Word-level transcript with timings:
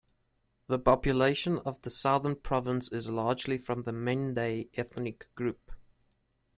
The 0.65 0.79
population 0.79 1.59
of 1.59 1.83
the 1.83 1.91
southern 1.91 2.35
province 2.37 2.87
is 2.91 3.07
largely 3.07 3.59
from 3.59 3.83
the 3.83 3.91
Mende 3.91 4.65
ethnic 4.75 5.27
group. 5.35 5.69